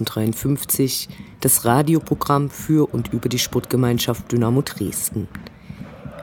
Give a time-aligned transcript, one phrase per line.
[0.00, 1.08] 1953,
[1.40, 5.28] das Radioprogramm für und über die Sportgemeinschaft Dynamo Dresden.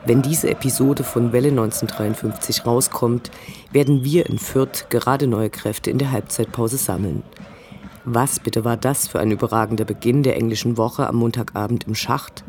[0.06, 3.30] Wenn diese Episode von Welle 1953 rauskommt,
[3.70, 7.22] werden wir in Fürth gerade neue Kräfte in der Halbzeitpause sammeln.
[8.04, 12.44] Was bitte war das für ein überragender Beginn der englischen Woche am Montagabend im Schacht?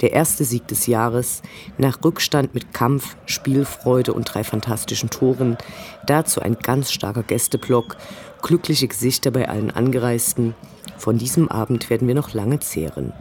[0.00, 1.42] Der erste Sieg des Jahres,
[1.78, 5.58] nach Rückstand mit Kampf, Spielfreude und drei fantastischen Toren,
[6.06, 7.96] dazu ein ganz starker Gästeblock
[8.42, 10.54] glückliche Gesichter bei allen Angereisten.
[10.98, 13.12] Von diesem Abend werden wir noch lange zehren.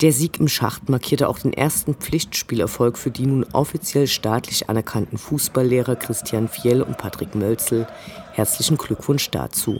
[0.00, 5.16] Der Sieg im Schacht markierte auch den ersten Pflichtspielerfolg für die nun offiziell staatlich anerkannten
[5.16, 7.86] Fußballlehrer Christian Fiel und Patrick Mölzel.
[8.32, 9.78] Herzlichen Glückwunsch dazu.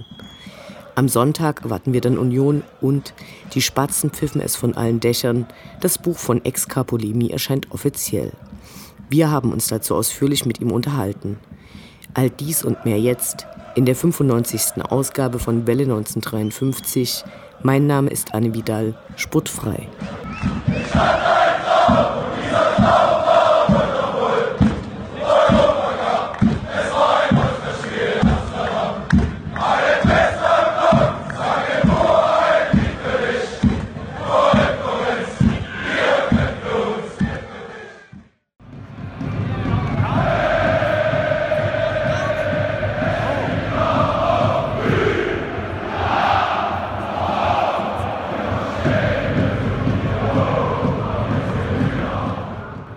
[0.95, 3.15] Am Sonntag erwarten wir dann Union und
[3.55, 5.47] die Spatzen pfiffen es von allen Dächern.
[5.81, 8.33] Das Buch von Ex Capolemi erscheint offiziell.
[9.09, 11.39] Wir haben uns dazu ausführlich mit ihm unterhalten.
[12.15, 14.83] All dies und mehr jetzt in der 95.
[14.89, 17.25] Ausgabe von Welle 1953.
[17.63, 19.89] Mein Name ist Anne Vidal, sportfrei.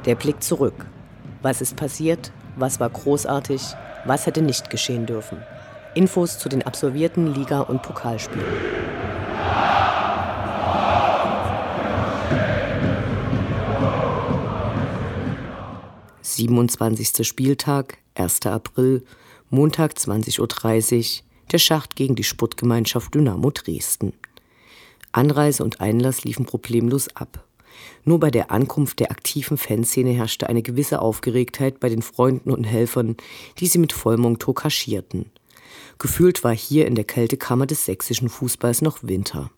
[0.05, 0.85] Der Blick zurück.
[1.41, 2.31] Was ist passiert?
[2.55, 3.61] Was war großartig?
[4.05, 5.39] Was hätte nicht geschehen dürfen?
[5.95, 8.45] Infos zu den absolvierten Liga- und Pokalspielen.
[16.21, 18.45] Siebenundzwanzigster Spieltag, 1.
[18.45, 19.03] April,
[19.49, 20.39] Montag 20.30
[21.19, 24.13] Uhr, der Schacht gegen die Sportgemeinschaft Dynamo Dresden.
[25.11, 27.43] Anreise und Einlass liefen problemlos ab.
[28.03, 32.63] Nur bei der Ankunft der aktiven Fanszene herrschte eine gewisse Aufgeregtheit bei den Freunden und
[32.63, 33.17] Helfern,
[33.59, 35.31] die sie mit Vollmontur kaschierten.
[35.97, 39.49] Gefühlt war hier in der Kältekammer des sächsischen Fußballs noch Winter.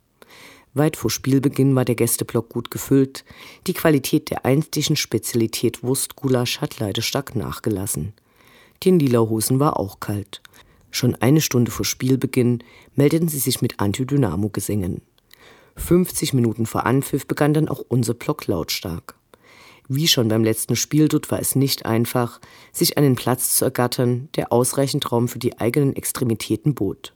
[0.73, 3.25] Weit vor Spielbeginn war der Gästeblock gut gefüllt.
[3.65, 8.13] Die Qualität der einstigen Spezialität Wurstgulasch hat leider stark nachgelassen.
[8.83, 10.41] Den Lila-Hosen war auch kalt.
[10.91, 12.63] Schon eine Stunde vor Spielbeginn
[12.95, 15.01] meldeten sie sich mit Antidynamo-Gesängen.
[15.77, 19.15] 50 Minuten vor Anpfiff begann dann auch unser Block lautstark.
[19.87, 22.41] Wie schon beim letzten Spiel dort war es nicht einfach,
[22.73, 27.13] sich einen Platz zu ergattern, der ausreichend Raum für die eigenen Extremitäten bot.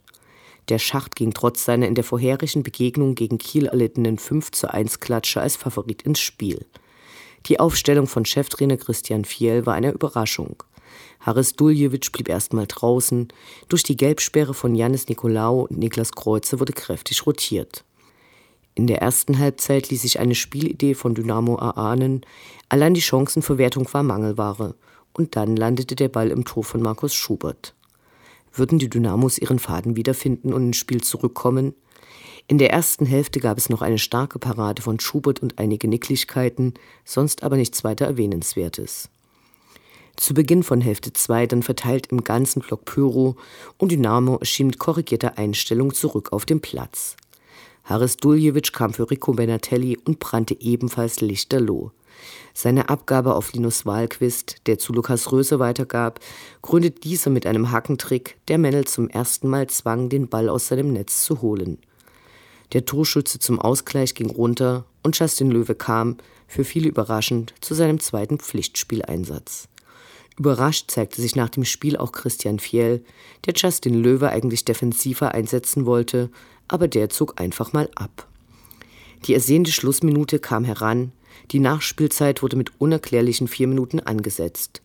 [0.68, 5.00] Der Schacht ging trotz seiner in der vorherigen Begegnung gegen Kiel erlittenen 5 zu 1
[5.00, 6.64] Klatsche als Favorit ins Spiel.
[7.46, 10.62] Die Aufstellung von Cheftrainer Christian Fiel war eine Überraschung.
[11.20, 13.28] Haris Duljevic blieb erstmal draußen.
[13.68, 17.84] Durch die Gelbsperre von Janis Nikolaou und Niklas Kreuze wurde kräftig rotiert.
[18.74, 22.24] In der ersten Halbzeit ließ sich eine Spielidee von Dynamo erahnen,
[22.68, 24.74] allein die Chancenverwertung war Mangelware.
[25.12, 27.74] Und dann landete der Ball im Tor von Markus Schubert.
[28.54, 31.74] Würden die Dynamos ihren Faden wiederfinden und ins Spiel zurückkommen?
[32.48, 36.74] In der ersten Hälfte gab es noch eine starke Parade von Schubert und einige Nicklichkeiten,
[37.04, 39.10] sonst aber nichts weiter Erwähnenswertes.
[40.16, 43.36] Zu Beginn von Hälfte 2 dann verteilt im ganzen Block Pyro
[43.78, 47.16] und Dynamo erschien mit korrigierter Einstellung zurück auf dem Platz.
[47.84, 51.90] Haris Duljevic kam für Rico Benatelli und brannte ebenfalls lichterloh.
[52.54, 56.20] Seine Abgabe auf Linus Wahlquist, der zu Lukas Röse weitergab,
[56.60, 60.92] gründet dieser mit einem Hackentrick, der Mendel zum ersten Mal zwang, den Ball aus seinem
[60.92, 61.78] Netz zu holen.
[62.72, 67.98] Der Torschütze zum Ausgleich ging runter und Justin Löwe kam, für viele überraschend, zu seinem
[68.00, 69.68] zweiten Pflichtspieleinsatz.
[70.38, 73.04] Überrascht zeigte sich nach dem Spiel auch Christian Fiel,
[73.44, 76.30] der Justin Löwe eigentlich defensiver einsetzen wollte,
[76.72, 78.26] aber der zog einfach mal ab.
[79.26, 81.12] Die ersehnte Schlussminute kam heran,
[81.50, 84.82] die Nachspielzeit wurde mit unerklärlichen vier Minuten angesetzt.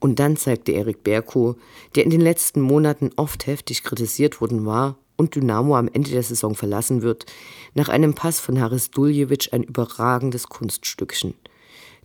[0.00, 1.56] Und dann zeigte Erik Berko,
[1.94, 6.24] der in den letzten Monaten oft heftig kritisiert worden war, und Dynamo am Ende der
[6.24, 7.26] Saison verlassen wird,
[7.74, 11.34] nach einem Pass von Haris Duljevic ein überragendes Kunststückchen.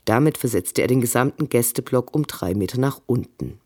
[0.06, 3.60] Damit versetzte er den gesamten Gästeblock um drei Meter nach unten.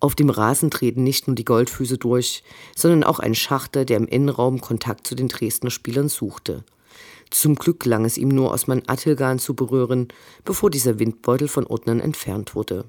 [0.00, 2.44] Auf dem Rasen treten nicht nur die Goldfüße durch,
[2.76, 6.64] sondern auch ein Schachter, der im Innenraum Kontakt zu den Dresdner Spielern suchte.
[7.30, 10.08] Zum Glück gelang es ihm nur, Osman Attilgan zu berühren,
[10.44, 12.84] bevor dieser Windbeutel von Ordnern entfernt wurde.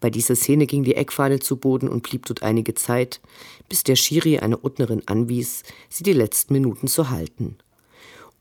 [0.00, 3.20] Bei dieser Szene ging die Eckfahne zu Boden und blieb dort einige Zeit,
[3.68, 7.56] bis der Schiri eine Ordnerin anwies, sie die letzten Minuten zu halten.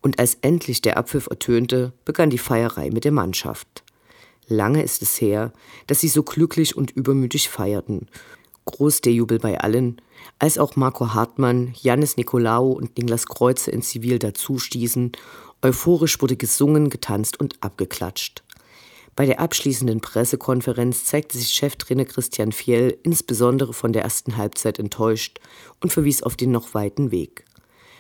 [0.02, 3.84] Und als endlich der Abpfiff ertönte, begann die Feierei mit der Mannschaft.
[4.52, 5.54] Lange ist es her,
[5.88, 8.10] dass sie so glücklich und übermütig feierten.
[8.66, 10.02] Groß der Jubel bei allen,
[10.40, 15.14] als auch Marco Hartmann, Janis Nikolaou und Niklas Kreuze in Zivil dazustießen.
[15.62, 18.44] Euphorisch wurde gesungen, getanzt und abgeklatscht.
[19.16, 25.40] Bei der abschließenden Pressekonferenz zeigte sich Cheftrainer Christian Fjell insbesondere von der ersten Halbzeit enttäuscht
[25.80, 27.46] und verwies auf den noch weiten Weg.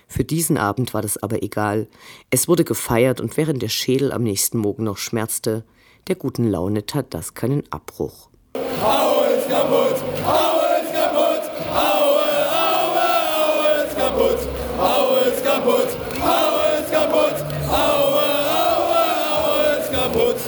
[0.06, 1.88] Für diesen Abend war das aber egal.
[2.30, 5.63] Es wurde gefeiert und während der Schädel am nächsten Morgen noch schmerzte,
[6.07, 8.30] der guten Laune tat das keinen Abbruch.
[8.56, 9.95] Hau ist kaputt!
[10.25, 11.44] Hau ist kaputt!
[11.74, 13.07] Haue, haue,
[13.38, 14.42] haue ist kaputt!
[14.77, 15.89] Hau ist kaputt!
[16.21, 17.38] Hau ist kaputt!
[17.69, 19.01] Haue, haue,
[19.31, 20.42] haue ist kaputt!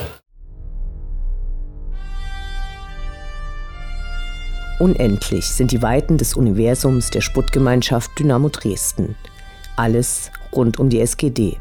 [4.79, 9.15] Unendlich sind die Weiten des Universums der Sputtgemeinschaft Dynamo Dresden.
[9.75, 11.57] Alles rund um die SGD.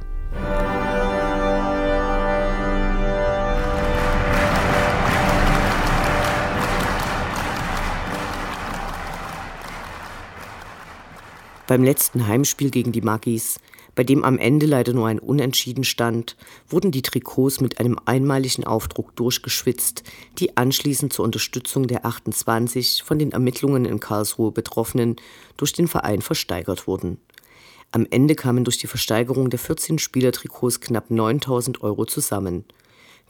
[11.68, 13.60] Beim letzten Heimspiel gegen die Magis,
[13.94, 16.36] bei dem am Ende leider nur ein Unentschieden stand,
[16.68, 20.02] wurden die Trikots mit einem einmaligen Aufdruck durchgeschwitzt,
[20.38, 25.16] die anschließend zur Unterstützung der 28 von den Ermittlungen in Karlsruhe Betroffenen
[25.56, 27.18] durch den Verein versteigert wurden.
[27.92, 32.64] Am Ende kamen durch die Versteigerung der 14 Spielertrikots knapp 9000 Euro zusammen.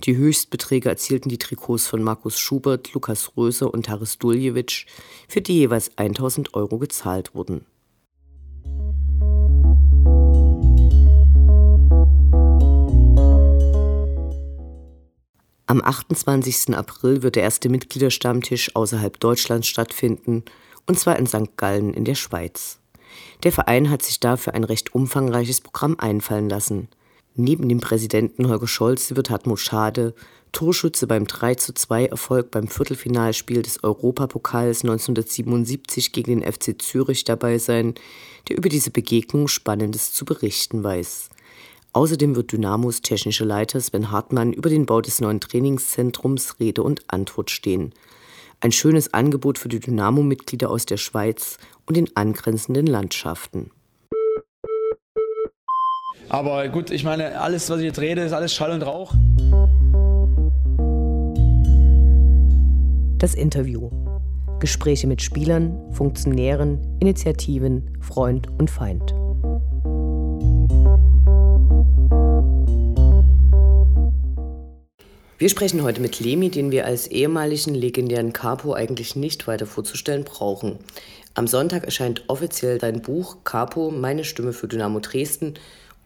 [0.04, 4.86] Die Höchstbeträge erzielten die Trikots von Markus Schubert, Lukas Röser und Haris Duljevic,
[5.28, 7.66] für die jeweils 1000 Euro gezahlt wurden.
[15.72, 16.76] Am 28.
[16.76, 20.44] April wird der erste Mitgliederstammtisch außerhalb Deutschlands stattfinden,
[20.86, 21.56] und zwar in St.
[21.56, 22.78] Gallen in der Schweiz.
[23.42, 26.88] Der Verein hat sich dafür ein recht umfangreiches Programm einfallen lassen.
[27.36, 30.14] Neben dem Präsidenten Holger Scholz wird Hartmut Schade,
[30.52, 37.94] Torschütze beim 32 Erfolg beim Viertelfinalspiel des Europapokals 1977 gegen den FC Zürich dabei sein,
[38.50, 41.30] der über diese Begegnung Spannendes zu berichten weiß.
[41.94, 47.02] Außerdem wird Dynamos technischer Leiter Sven Hartmann über den Bau des neuen Trainingszentrums Rede und
[47.08, 47.92] Antwort stehen.
[48.60, 53.70] Ein schönes Angebot für die Dynamo-Mitglieder aus der Schweiz und den angrenzenden Landschaften.
[56.30, 59.12] Aber gut, ich meine, alles, was ich jetzt rede, ist alles Schall und Rauch.
[63.18, 63.90] Das Interview.
[64.60, 69.14] Gespräche mit Spielern, Funktionären, Initiativen, Freund und Feind.
[75.42, 80.22] Wir sprechen heute mit Lemi, den wir als ehemaligen legendären Capo eigentlich nicht weiter vorzustellen
[80.22, 80.78] brauchen.
[81.34, 85.54] Am Sonntag erscheint offiziell sein Buch Capo, meine Stimme für Dynamo Dresden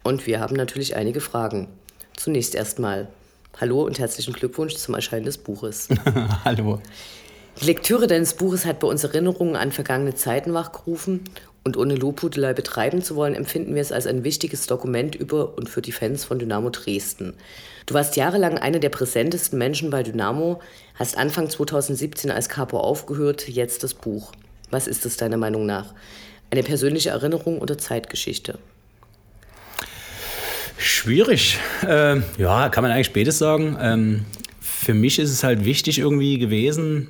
[0.02, 1.68] und wir haben natürlich einige Fragen.
[2.16, 3.08] Zunächst erstmal
[3.60, 5.88] Hallo und herzlichen Glückwunsch zum Erscheinen des Buches.
[6.46, 6.80] Hallo.
[7.60, 11.24] Die Lektüre deines Buches hat bei uns Erinnerungen an vergangene Zeiten wachgerufen
[11.66, 15.68] und ohne Lobhudelei betreiben zu wollen, empfinden wir es als ein wichtiges Dokument über und
[15.68, 17.34] für die Fans von Dynamo Dresden.
[17.86, 20.60] Du warst jahrelang einer der präsentesten Menschen bei Dynamo,
[20.94, 24.30] hast Anfang 2017 als Capo aufgehört, jetzt das Buch.
[24.70, 25.92] Was ist es deiner Meinung nach?
[26.52, 28.60] Eine persönliche Erinnerung oder Zeitgeschichte?
[30.78, 31.58] Schwierig.
[31.84, 33.76] Ähm, ja, kann man eigentlich spätes sagen.
[33.80, 34.24] Ähm,
[34.60, 37.08] für mich ist es halt wichtig irgendwie gewesen,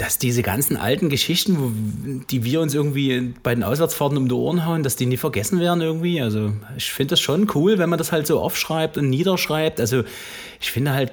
[0.00, 4.64] dass diese ganzen alten Geschichten, die wir uns irgendwie bei den Auswärtsfahrten um die Ohren
[4.64, 6.22] hauen, dass die nie vergessen werden irgendwie.
[6.22, 9.78] Also ich finde das schon cool, wenn man das halt so aufschreibt und niederschreibt.
[9.78, 10.04] Also
[10.58, 11.12] ich finde halt,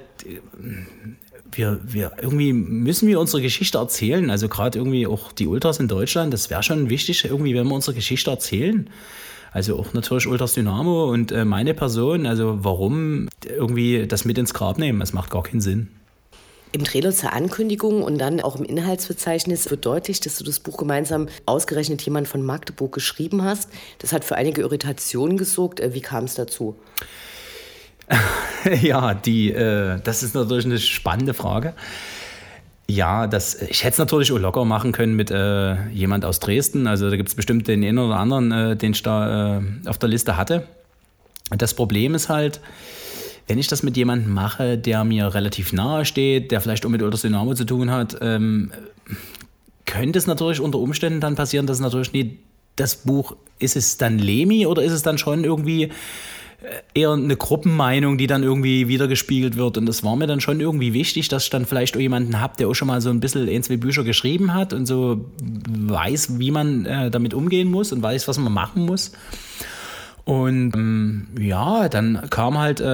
[1.52, 4.30] wir, wir irgendwie müssen wir unsere Geschichte erzählen.
[4.30, 7.74] Also gerade irgendwie auch die Ultras in Deutschland, das wäre schon wichtig, irgendwie, wenn wir
[7.74, 8.88] unsere Geschichte erzählen.
[9.52, 12.24] Also auch natürlich Ultras Dynamo und äh, meine Person.
[12.24, 14.98] Also warum irgendwie das mit ins Grab nehmen?
[15.00, 15.88] Das macht gar keinen Sinn.
[16.72, 20.76] Im Trailer zur Ankündigung und dann auch im Inhaltsverzeichnis wird deutlich, dass du das Buch
[20.76, 23.70] gemeinsam ausgerechnet jemand von Magdeburg geschrieben hast.
[23.98, 25.80] Das hat für einige Irritationen gesorgt.
[25.80, 26.76] Äh, wie kam es dazu?
[28.82, 31.74] ja, die, äh, das ist natürlich eine spannende Frage.
[32.90, 36.86] Ja, das, ich hätte es natürlich auch locker machen können mit äh, jemand aus Dresden.
[36.86, 39.98] Also da gibt es bestimmt den einen oder anderen, äh, den ich da äh, auf
[39.98, 40.66] der Liste hatte.
[41.50, 42.60] Das Problem ist halt,
[43.48, 47.02] wenn ich das mit jemandem mache, der mir relativ nahe steht, der vielleicht auch mit
[47.02, 48.70] Ultras Dynamo zu tun hat, ähm,
[49.86, 52.38] könnte es natürlich unter Umständen dann passieren, dass natürlich nie
[52.76, 55.90] das Buch, ist es dann Lemi oder ist es dann schon irgendwie
[56.92, 59.78] eher eine Gruppenmeinung, die dann irgendwie wiedergespiegelt wird.
[59.78, 62.56] Und das war mir dann schon irgendwie wichtig, dass ich dann vielleicht auch jemanden habe,
[62.58, 66.38] der auch schon mal so ein bisschen ein, zwei Bücher geschrieben hat und so weiß,
[66.38, 69.12] wie man äh, damit umgehen muss und weiß, was man machen muss.
[70.28, 72.84] Und ähm, ja, dann kam halt äh,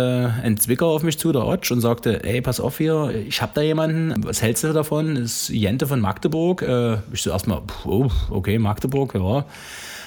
[0.45, 3.51] ein Zwicker auf mich zu, der Otsch, und sagte, ey, pass auf hier, ich habe
[3.57, 5.17] da jemanden, was hältst du davon?
[5.17, 6.63] Das ist Jente von Magdeburg.
[6.63, 9.47] Äh, ich so erstmal, oh, okay, Magdeburg, ja.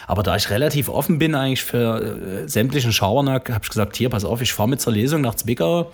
[0.08, 4.08] Aber da ich relativ offen bin eigentlich für äh, sämtlichen Schabernack, habe ich gesagt, hier,
[4.08, 5.92] pass auf, ich fahre mit zur Lesung nach Zwickau.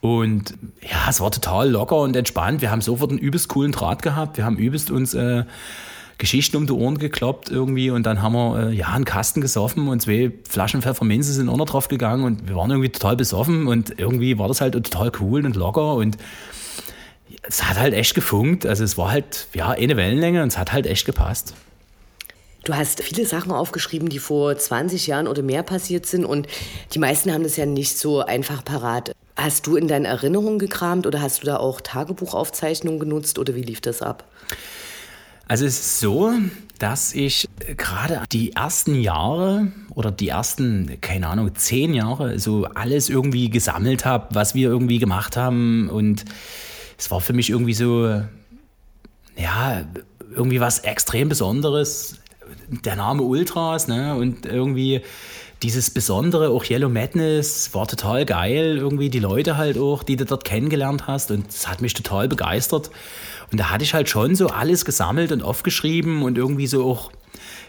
[0.00, 2.60] Und ja, es war total locker und entspannt.
[2.60, 4.36] Wir haben sofort einen übelst coolen Draht gehabt.
[4.36, 5.42] Wir haben übelst uns äh,
[6.22, 9.88] Geschichten um die Ohren gekloppt irgendwie und dann haben wir äh, ja einen Kasten gesoffen
[9.88, 13.66] und zwei Flaschen Pfefferminze sind auch noch drauf gegangen und wir waren irgendwie total besoffen
[13.66, 16.16] und irgendwie war das halt total cool und locker und
[17.42, 18.64] es hat halt echt gefunkt.
[18.64, 21.54] Also es war halt ja eine Wellenlänge und es hat halt echt gepasst.
[22.62, 26.46] Du hast viele Sachen aufgeschrieben, die vor 20 Jahren oder mehr passiert sind und
[26.94, 29.10] die meisten haben das ja nicht so einfach parat.
[29.34, 33.62] Hast du in deinen Erinnerungen gekramt oder hast du da auch Tagebuchaufzeichnungen genutzt oder wie
[33.62, 34.22] lief das ab?
[35.48, 36.32] Also es ist so,
[36.78, 43.08] dass ich gerade die ersten Jahre oder die ersten, keine Ahnung, zehn Jahre so alles
[43.08, 46.24] irgendwie gesammelt habe, was wir irgendwie gemacht haben und
[46.98, 48.22] es war für mich irgendwie so,
[49.36, 49.84] ja,
[50.34, 52.16] irgendwie was extrem Besonderes,
[52.68, 54.14] der Name Ultras, ne?
[54.14, 55.02] Und irgendwie
[55.62, 58.78] dieses Besondere, auch Yellow Madness, war total geil.
[58.78, 61.30] Irgendwie die Leute halt auch, die du dort kennengelernt hast.
[61.30, 62.90] Und es hat mich total begeistert.
[63.52, 67.12] Und da hatte ich halt schon so alles gesammelt und aufgeschrieben und irgendwie so auch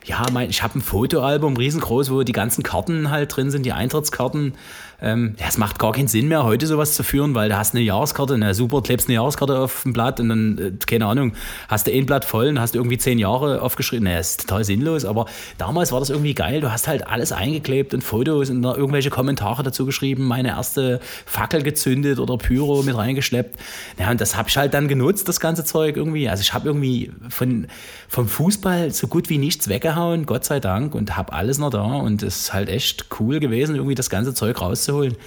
[0.05, 3.71] ja, mein, ich habe ein Fotoalbum riesengroß, wo die ganzen Karten halt drin sind, die
[3.71, 4.53] Eintrittskarten.
[5.03, 7.75] Ähm, ja, es macht gar keinen Sinn mehr, heute sowas zu führen, weil du hast
[7.75, 11.33] eine Jahreskarte, na super, klebst eine Jahreskarte auf dem Blatt und dann, äh, keine Ahnung,
[11.67, 14.05] hast du ein Blatt voll und hast irgendwie zehn Jahre aufgeschrieben.
[14.05, 15.25] Naja, ist total sinnlos, aber
[15.57, 16.61] damals war das irgendwie geil.
[16.61, 21.63] Du hast halt alles eingeklebt und Fotos und irgendwelche Kommentare dazu geschrieben, meine erste Fackel
[21.63, 23.59] gezündet oder Pyro mit reingeschleppt.
[23.99, 26.29] Ja, und das habe ich halt dann genutzt, das ganze Zeug irgendwie.
[26.29, 27.67] Also ich habe irgendwie von,
[28.07, 31.83] vom Fußball so gut wie nichts weggehauen, Gott sei Dank, und habe alles noch da
[31.83, 35.17] und es ist halt echt cool gewesen, irgendwie das ganze Zeug rauszuholen rauszuholen.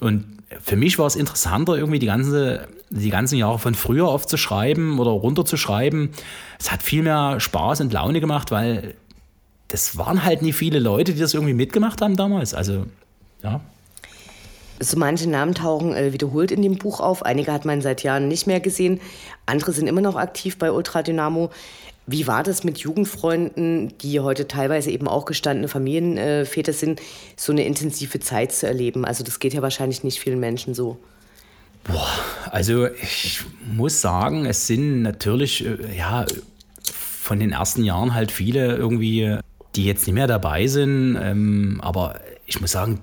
[0.00, 0.24] Und
[0.60, 5.10] für mich war es interessanter, irgendwie die, ganze, die ganzen Jahre von früher aufzuschreiben oder
[5.10, 6.10] runterzuschreiben.
[6.58, 8.94] Es hat viel mehr Spaß und Laune gemacht, weil
[9.68, 12.54] das waren halt nie viele Leute, die das irgendwie mitgemacht haben damals.
[12.54, 12.86] Also,
[13.42, 13.60] ja.
[14.82, 17.24] So manche Namen tauchen äh, wiederholt in dem Buch auf.
[17.24, 18.98] Einige hat man seit Jahren nicht mehr gesehen.
[19.46, 21.50] Andere sind immer noch aktiv bei Ultra Dynamo.
[22.12, 27.00] Wie war das mit Jugendfreunden, die heute teilweise eben auch gestandene Familienväter sind,
[27.36, 29.04] so eine intensive Zeit zu erleben?
[29.04, 30.98] Also das geht ja wahrscheinlich nicht vielen Menschen so.
[31.84, 32.08] Boah,
[32.50, 36.26] also ich muss sagen, es sind natürlich, äh, ja,
[36.82, 39.38] von den ersten Jahren halt viele irgendwie,
[39.76, 41.16] die jetzt nicht mehr dabei sind.
[41.22, 43.00] Ähm, aber ich muss sagen,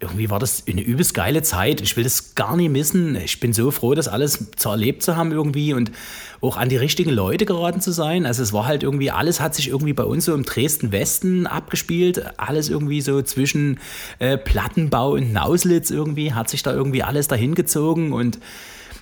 [0.00, 1.80] irgendwie war das eine übelst geile Zeit.
[1.80, 3.16] Ich will das gar nicht missen.
[3.16, 5.92] Ich bin so froh, das alles zu erlebt zu haben irgendwie und
[6.40, 8.24] auch an die richtigen Leute geraten zu sein.
[8.24, 12.38] Also es war halt irgendwie, alles hat sich irgendwie bei uns so im Dresden-Westen abgespielt.
[12.38, 13.78] Alles irgendwie so zwischen
[14.18, 18.38] äh, Plattenbau und Nauslitz irgendwie, hat sich da irgendwie alles dahin gezogen und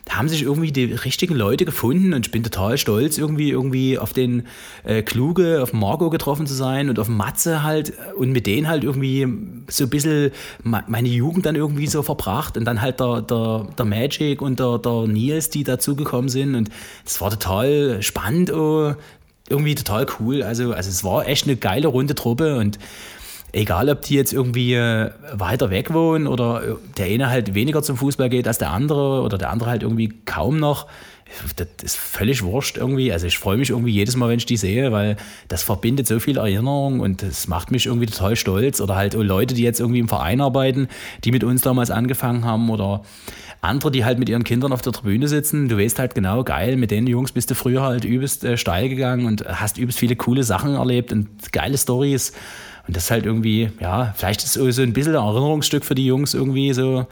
[0.08, 4.12] haben sich irgendwie die richtigen Leute gefunden und ich bin total stolz, irgendwie, irgendwie auf
[4.12, 4.46] den
[4.84, 8.84] äh, Kluge, auf Margot getroffen zu sein und auf Matze halt und mit denen halt
[8.84, 9.26] irgendwie
[9.68, 10.32] so ein bisschen
[10.62, 14.78] meine Jugend dann irgendwie so verbracht und dann halt der, der, der Magic und der,
[14.78, 16.70] der Nils, die dazugekommen sind und
[17.04, 18.94] das war total spannend, oh,
[19.48, 20.42] irgendwie total cool.
[20.42, 22.78] Also, also es war echt eine geile runde Truppe und
[23.52, 27.82] egal ob die jetzt irgendwie äh, weiter weg wohnen oder äh, der eine halt weniger
[27.82, 30.86] zum Fußball geht als der andere oder der andere halt irgendwie kaum noch.
[31.56, 33.12] Das ist völlig wurscht irgendwie.
[33.12, 35.16] Also ich freue mich irgendwie jedes Mal, wenn ich die sehe, weil
[35.48, 38.80] das verbindet so viel Erinnerung und das macht mich irgendwie total stolz.
[38.80, 40.88] Oder halt Leute, die jetzt irgendwie im Verein arbeiten,
[41.24, 43.02] die mit uns damals angefangen haben oder
[43.60, 45.68] andere, die halt mit ihren Kindern auf der Tribüne sitzen.
[45.68, 48.88] Du weißt halt genau, geil, mit den Jungs bist du früher halt übelst äh, steil
[48.88, 52.32] gegangen und hast übelst viele coole Sachen erlebt und geile Stories.
[52.86, 55.94] Und das ist halt irgendwie, ja, vielleicht ist es so ein bisschen ein Erinnerungsstück für
[55.94, 57.06] die Jungs irgendwie so,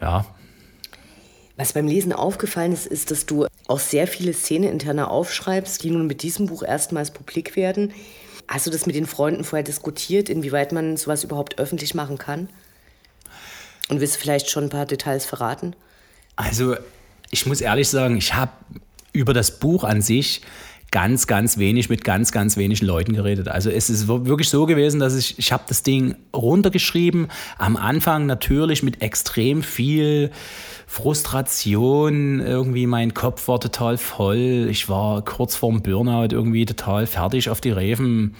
[0.00, 0.26] ja.
[1.56, 5.90] Was beim Lesen aufgefallen ist, ist, dass du auch sehr viele Szenen interner aufschreibst, die
[5.90, 7.92] nun mit diesem Buch erstmals publik werden.
[8.46, 12.48] Hast du das mit den Freunden vorher diskutiert, inwieweit man sowas überhaupt öffentlich machen kann?
[13.88, 15.74] Und willst du vielleicht schon ein paar Details verraten?
[16.36, 16.76] Also,
[17.30, 18.52] ich muss ehrlich sagen, ich habe
[19.12, 20.42] über das Buch an sich
[20.90, 23.48] ganz, ganz wenig mit ganz, ganz wenigen Leuten geredet.
[23.48, 27.28] Also es ist wirklich so gewesen, dass ich, ich habe das Ding runtergeschrieben.
[27.58, 30.30] Am Anfang natürlich mit extrem viel
[30.86, 32.40] Frustration.
[32.40, 34.68] Irgendwie mein Kopf war total voll.
[34.70, 38.36] Ich war kurz vorm Burnout irgendwie total fertig auf die Reven,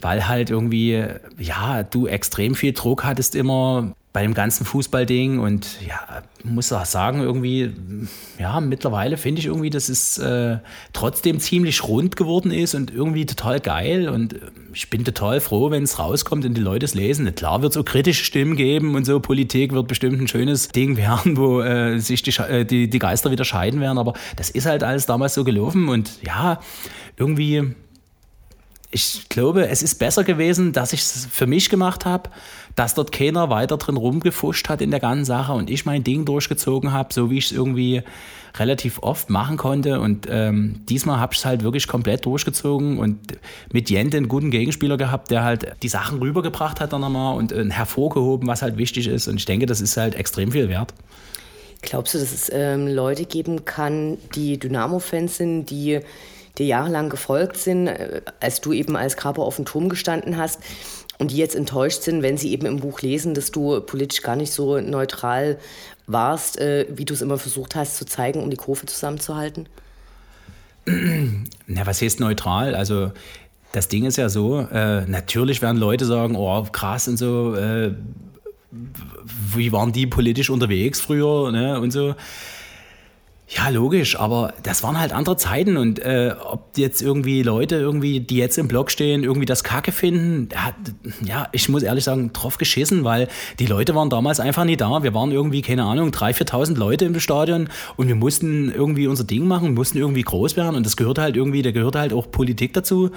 [0.00, 1.02] weil halt irgendwie,
[1.38, 6.86] ja, du extrem viel Druck hattest immer bei dem ganzen Fußballding und ja, muss auch
[6.86, 7.70] sagen, irgendwie,
[8.38, 10.56] ja, mittlerweile finde ich irgendwie, dass es äh,
[10.94, 14.38] trotzdem ziemlich rund geworden ist und irgendwie total geil und äh,
[14.72, 17.34] ich bin total froh, wenn es rauskommt und die Leute es lesen.
[17.34, 20.96] Klar wird es so kritische Stimmen geben und so, Politik wird bestimmt ein schönes Ding
[20.96, 24.64] werden, wo äh, sich die, äh, die, die Geister wieder scheiden werden, aber das ist
[24.64, 26.60] halt alles damals so gelaufen und ja,
[27.18, 27.74] irgendwie
[28.90, 32.30] ich glaube, es ist besser gewesen, dass ich es für mich gemacht habe,
[32.76, 36.24] dass dort keiner weiter drin rumgefuscht hat in der ganzen Sache und ich mein Ding
[36.24, 38.02] durchgezogen habe, so wie ich es irgendwie
[38.58, 40.00] relativ oft machen konnte.
[40.00, 43.18] Und ähm, diesmal habe ich es halt wirklich komplett durchgezogen und
[43.72, 47.52] mit Jente einen guten Gegenspieler gehabt, der halt die Sachen rübergebracht hat dann nochmal und
[47.52, 49.28] äh, hervorgehoben, was halt wichtig ist.
[49.28, 50.94] Und ich denke, das ist halt extrem viel wert.
[51.82, 56.00] Glaubst du, dass es ähm, Leute geben kann, die Dynamo-Fans sind, die
[56.58, 60.60] dir jahrelang gefolgt sind, äh, als du eben als Graber auf dem Turm gestanden hast
[61.18, 64.36] und die jetzt enttäuscht sind, wenn sie eben im Buch lesen, dass du politisch gar
[64.36, 65.58] nicht so neutral
[66.06, 69.68] warst, äh, wie du es immer versucht hast zu zeigen, um die Kurve zusammenzuhalten?
[71.66, 72.74] Na, was heißt neutral?
[72.74, 73.12] Also
[73.72, 77.92] das Ding ist ja so, äh, natürlich werden Leute sagen, oh, krass und so, äh,
[79.54, 82.14] wie waren die politisch unterwegs früher ne, und so.
[83.48, 88.18] Ja, logisch, aber das waren halt andere Zeiten und äh, ob jetzt irgendwie Leute irgendwie,
[88.18, 90.74] die jetzt im Blog stehen, irgendwie das Kacke finden, hat,
[91.24, 93.28] ja, ich muss ehrlich sagen, drauf geschissen, weil
[93.60, 95.04] die Leute waren damals einfach nie da.
[95.04, 99.22] Wir waren irgendwie, keine Ahnung, 3.000, 4.000 Leute im Stadion und wir mussten irgendwie unser
[99.22, 102.28] Ding machen, mussten irgendwie groß werden und das gehört halt irgendwie, da gehört halt auch
[102.28, 103.12] Politik dazu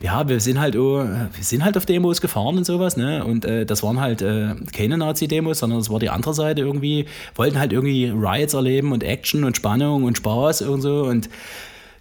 [0.00, 3.24] ja, wir sind halt, oh, wir sind halt auf Demos gefahren und sowas, ne?
[3.24, 7.06] Und äh, das waren halt äh, keine Nazi-Demos, sondern das war die andere Seite irgendwie,
[7.34, 11.28] wollten halt irgendwie Riots erleben und Action und Spannung und Spaß und so und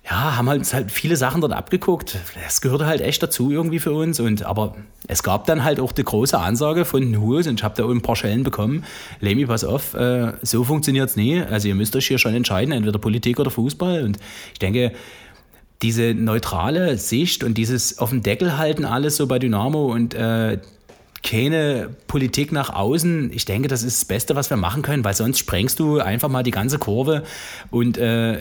[0.10, 2.18] ja, haben halt, halt viele Sachen dort abgeguckt.
[2.44, 4.20] Das gehörte halt echt dazu irgendwie für uns.
[4.20, 4.76] Und, aber
[5.08, 7.88] es gab dann halt auch die große Ansage von den Hus und ich habe da
[7.88, 8.84] ein paar Schellen bekommen.
[9.22, 11.42] Lemi, pass auf, äh, so funktioniert es nie.
[11.42, 14.04] Also ihr müsst euch hier schon entscheiden, entweder Politik oder Fußball.
[14.04, 14.18] Und
[14.52, 14.92] ich denke,
[15.84, 20.58] diese neutrale Sicht und dieses auf dem Deckel halten alles so bei Dynamo und äh,
[21.24, 23.32] keine Politik nach außen.
[23.34, 26.28] Ich denke, das ist das Beste, was wir machen können, weil sonst sprengst du einfach
[26.28, 27.24] mal die ganze Kurve
[27.72, 28.40] und äh,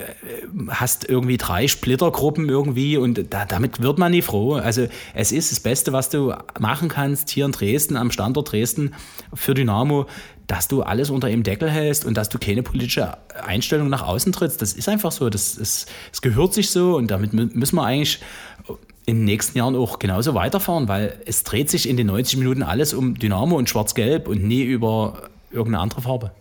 [0.68, 4.54] hast irgendwie drei Splittergruppen irgendwie und da, damit wird man nie froh.
[4.54, 8.94] Also es ist das Beste, was du machen kannst hier in Dresden, am Standort Dresden
[9.32, 10.06] für Dynamo,
[10.46, 14.32] dass du alles unter dem Deckel hältst und dass du keine politische Einstellung nach außen
[14.32, 14.60] trittst.
[14.60, 15.30] Das ist einfach so.
[15.30, 18.20] Das, ist, das gehört sich so und damit müssen wir eigentlich
[19.06, 22.62] in den nächsten Jahren auch genauso weiterfahren, weil es dreht sich in den 90 Minuten
[22.62, 26.32] alles um Dynamo und Schwarz-Gelb und nie über irgendeine andere Farbe.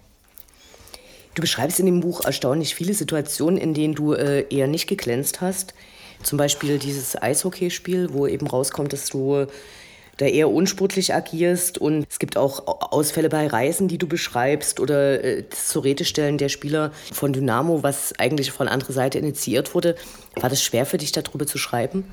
[1.33, 5.41] Du beschreibst in dem Buch erstaunlich viele Situationen, in denen du äh, eher nicht geglänzt
[5.41, 5.73] hast.
[6.23, 9.47] Zum Beispiel dieses Eishockeyspiel, wo eben rauskommt, dass du
[10.17, 11.77] da eher unsportlich agierst.
[11.77, 16.03] Und es gibt auch Ausfälle bei Reisen, die du beschreibst oder äh, das zur Rede
[16.37, 19.95] der Spieler von Dynamo, was eigentlich von anderer Seite initiiert wurde.
[20.35, 22.05] War das schwer für dich, darüber zu schreiben?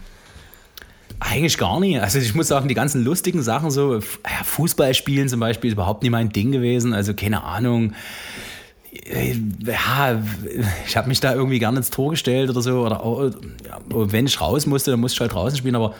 [1.20, 2.00] Eigentlich gar nicht.
[2.00, 5.74] Also ich muss sagen, die ganzen lustigen Sachen, so ja, Fußball spielen zum Beispiel, ist
[5.74, 6.92] überhaupt nicht mein Ding gewesen.
[6.92, 7.94] Also keine Ahnung.
[8.90, 10.22] Ja,
[10.86, 12.86] ich habe mich da irgendwie gerne ins Tor gestellt oder so.
[12.86, 13.32] Oder
[13.66, 15.74] ja, wenn ich raus musste, dann musste ich halt draußen spielen.
[15.74, 15.94] Aber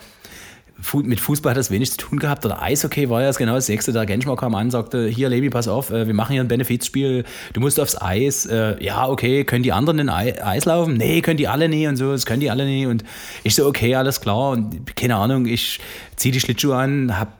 [0.94, 2.46] mit Fußball hat das wenig zu tun gehabt.
[2.46, 3.92] Oder Eishockey war ja genau das Sechste.
[3.92, 6.48] Der Genschmar kam an und sagte, hier Levi, pass auf, äh, wir machen hier ein
[6.48, 8.46] Benefizspiel, du musst aufs Eis.
[8.46, 10.94] Äh, ja, okay, können die anderen in Eis laufen?
[10.94, 12.86] Nee, können die alle nie und so, das können die alle nie.
[12.86, 13.04] Und
[13.42, 14.50] ich so, okay, alles klar.
[14.50, 15.80] Und keine Ahnung, ich
[16.18, 17.32] ziehe die Schlittschuhe an, hab,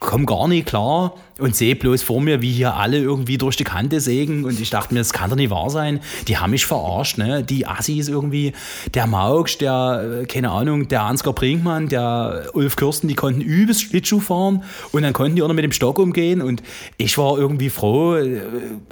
[0.00, 3.64] komm gar nicht klar und sehe bloß vor mir, wie hier alle irgendwie durch die
[3.64, 4.44] Kante sägen.
[4.44, 6.00] Und ich dachte mir, das kann doch nicht wahr sein.
[6.28, 7.42] Die haben mich verarscht, ne?
[7.42, 8.52] Die Assis irgendwie,
[8.94, 13.82] der Maugsch, der, äh, keine Ahnung, der Ansgar Brinkmann, der Ulf Kürsten, die konnten übelst
[13.82, 16.42] Schlittschuh fahren und dann konnten die auch noch mit dem Stock umgehen.
[16.42, 16.62] Und
[16.98, 18.40] ich war irgendwie froh, äh,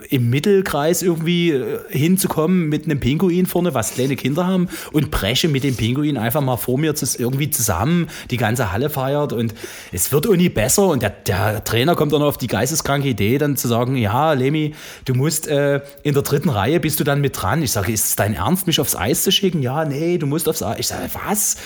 [0.09, 5.49] im Mittelkreis irgendwie äh, hinzukommen mit einem Pinguin vorne, was kleine Kinder haben, und breche
[5.49, 8.09] mit dem Pinguin einfach mal vor mir irgendwie zusammen.
[8.31, 9.55] Die ganze Halle feiert und
[9.93, 13.39] es wird auch nie besser und der, der Trainer kommt dann auf die geisteskranke Idee,
[13.39, 17.21] dann zu sagen, ja, Lemi, du musst äh, in der dritten Reihe bist du dann
[17.21, 17.63] mit dran.
[17.63, 19.63] Ich sage, ist es dein Ernst, mich aufs Eis zu schicken?
[19.63, 20.79] Ja, nee, du musst aufs Eis.
[20.81, 21.57] Ich sage, was?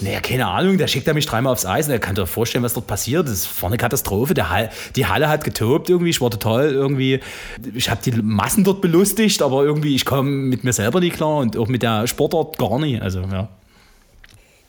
[0.00, 2.64] Naja, keine Ahnung, der schickt er mich dreimal aufs Eis und er kann dir vorstellen,
[2.64, 3.26] was dort passiert.
[3.26, 4.34] Das ist vorne Katastrophe.
[4.34, 7.20] Der Hall, die Halle hat getobt irgendwie, ich war total irgendwie,
[7.74, 11.38] ich habe die Massen dort belustigt, aber irgendwie, ich komme mit mir selber nicht klar
[11.38, 13.02] und auch mit der Sportart gar nicht.
[13.02, 13.48] Also, ja.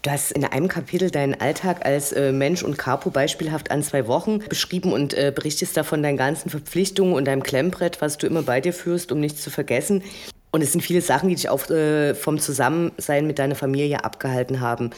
[0.05, 4.05] Du hast in einem Kapitel deinen Alltag als äh, Mensch und Capo beispielhaft an zwei
[4.05, 8.43] Wochen beschrieben und äh, berichtest davon deinen ganzen Verpflichtungen und deinem Klemmbrett, was du immer
[8.43, 10.03] bei dir führst, um nichts zu vergessen.
[10.51, 14.59] Und es sind viele Sachen, die dich auch äh, vom Zusammensein mit deiner Familie abgehalten
[14.59, 14.91] haben.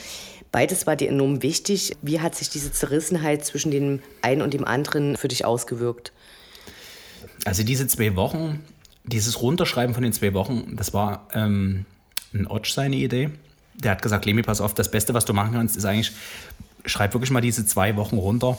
[0.52, 1.96] Beides war dir enorm wichtig.
[2.02, 6.12] Wie hat sich diese Zerrissenheit zwischen dem einen und dem anderen für dich ausgewirkt?
[7.46, 8.62] Also diese zwei Wochen,
[9.06, 11.86] dieses Runterschreiben von den zwei Wochen, das war ähm,
[12.34, 13.30] ein Otsch seine Idee
[13.78, 16.12] der hat gesagt, Lemi, pass auf, das Beste, was du machen kannst, ist eigentlich,
[16.86, 18.58] schreib wirklich mal diese zwei Wochen runter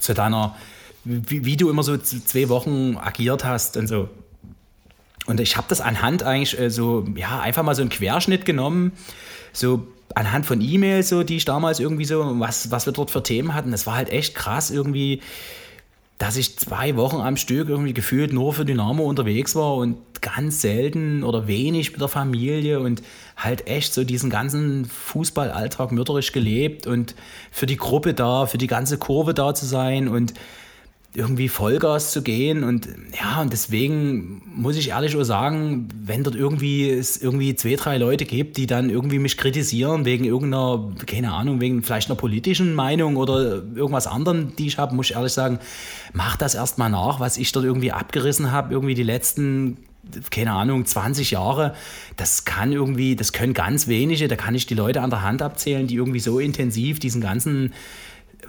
[0.00, 0.56] zu deiner,
[1.04, 4.08] wie, wie du immer so zwei Wochen agiert hast und so.
[5.26, 8.92] Und ich habe das anhand eigentlich äh, so, ja, einfach mal so einen Querschnitt genommen,
[9.52, 13.22] so anhand von E-Mails, so, die ich damals irgendwie so, was, was wir dort für
[13.22, 13.70] Themen hatten.
[13.70, 15.22] Das war halt echt krass irgendwie,
[16.18, 20.62] dass ich zwei Wochen am Stück irgendwie gefühlt nur für Dynamo unterwegs war und ganz
[20.62, 23.02] selten oder wenig mit der Familie und
[23.36, 27.14] halt echt so diesen ganzen Fußballalltag mütterisch gelebt und
[27.50, 30.32] für die Gruppe da, für die ganze Kurve da zu sein und
[31.16, 36.34] irgendwie Vollgas zu gehen und ja, und deswegen muss ich ehrlich auch sagen, wenn dort
[36.34, 41.32] irgendwie es irgendwie zwei, drei Leute gibt, die dann irgendwie mich kritisieren wegen irgendeiner, keine
[41.32, 45.32] Ahnung, wegen vielleicht einer politischen Meinung oder irgendwas anderem, die ich habe, muss ich ehrlich
[45.32, 45.60] sagen,
[46.12, 49.76] mach das erstmal nach, was ich dort irgendwie abgerissen habe, irgendwie die letzten
[50.30, 51.74] keine Ahnung, 20 Jahre,
[52.18, 55.40] das kann irgendwie, das können ganz wenige, da kann ich die Leute an der Hand
[55.40, 57.72] abzählen, die irgendwie so intensiv diesen ganzen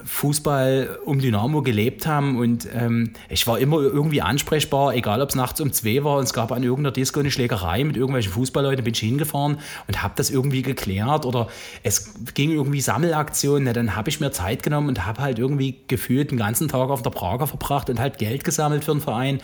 [0.04, 5.36] Fußball um Dynamo gelebt haben und ähm, ich war immer irgendwie ansprechbar, egal ob es
[5.36, 8.84] nachts um zwei war und es gab an irgendeiner Disco eine Schlägerei mit irgendwelchen Fußballleuten,
[8.84, 11.48] bin ich hingefahren und habe das irgendwie geklärt oder
[11.84, 15.78] es ging irgendwie Sammelaktionen, na, dann habe ich mir Zeit genommen und habe halt irgendwie
[15.88, 19.40] gefühlt den ganzen Tag auf der Prager verbracht und halt Geld gesammelt für den Verein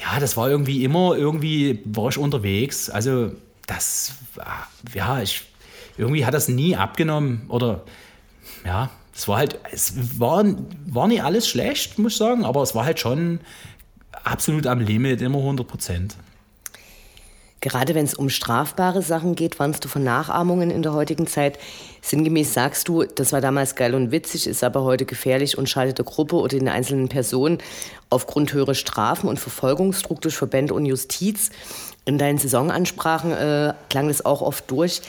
[0.00, 2.90] ja, das war irgendwie immer, irgendwie war ich unterwegs.
[2.90, 3.32] Also
[3.66, 4.14] das,
[4.92, 5.44] ja, ich,
[5.96, 7.84] irgendwie hat das nie abgenommen oder
[8.64, 10.44] ja, es war halt, es war,
[10.86, 13.40] war nicht alles schlecht, muss ich sagen, aber es war halt schon
[14.24, 16.16] absolut am Limit, immer 100 Prozent.
[17.60, 21.58] Gerade wenn es um strafbare Sachen geht, warnst du von Nachahmungen in der heutigen Zeit.
[22.02, 25.96] Sinngemäß sagst du, das war damals geil und witzig, ist aber heute gefährlich und schadet
[25.96, 27.58] der Gruppe oder den einzelnen Personen
[28.10, 31.48] aufgrund höherer Strafen und Verfolgungsdruck durch Verbände und Justiz.
[32.04, 35.00] In deinen Saisonansprachen äh, klang das auch oft durch.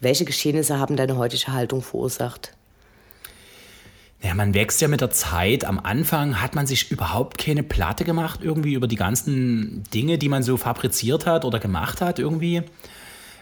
[0.00, 2.52] Welche Geschehnisse haben deine heutige Haltung verursacht?
[4.22, 5.64] Ja, man wächst ja mit der Zeit.
[5.64, 10.28] Am Anfang hat man sich überhaupt keine Platte gemacht, irgendwie über die ganzen Dinge, die
[10.28, 12.62] man so fabriziert hat oder gemacht hat, irgendwie.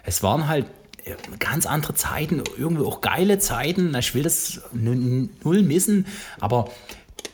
[0.04, 0.66] Es waren halt
[1.04, 3.94] äh, ganz andere Zeiten, irgendwie auch geile Zeiten.
[3.94, 6.06] Ich will das null missen,
[6.40, 6.70] aber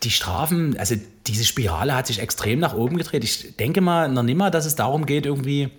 [0.02, 0.96] die Strafen, also
[1.28, 3.22] diese Spirale hat sich extrem nach oben gedreht.
[3.22, 5.70] Ich denke mal noch nimmer, dass es darum geht, irgendwie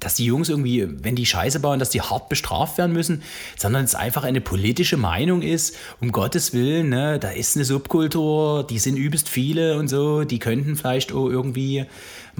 [0.00, 3.22] dass die Jungs irgendwie, wenn die Scheiße bauen, dass die hart bestraft werden müssen,
[3.56, 8.66] sondern es einfach eine politische Meinung ist, um Gottes Willen, ne, da ist eine Subkultur,
[8.66, 11.86] die sind übelst viele und so, die könnten vielleicht irgendwie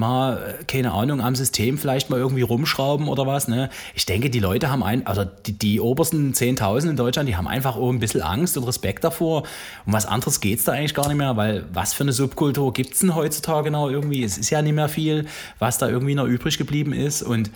[0.01, 3.47] mal, keine Ahnung, am System vielleicht mal irgendwie rumschrauben oder was.
[3.47, 3.71] Ne?
[3.95, 7.47] Ich denke, die Leute haben ein, also die, die obersten 10.000 in Deutschland, die haben
[7.47, 9.45] einfach auch ein bisschen Angst und Respekt davor.
[9.87, 12.73] Um was anderes geht es da eigentlich gar nicht mehr, weil was für eine Subkultur
[12.73, 14.25] gibt es denn heutzutage noch irgendwie?
[14.25, 15.27] Es ist ja nicht mehr viel,
[15.61, 17.51] was da irgendwie noch übrig geblieben ist und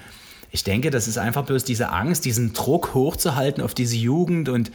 [0.55, 4.71] ich denke, das ist einfach bloß diese Angst, diesen Druck hochzuhalten auf diese Jugend und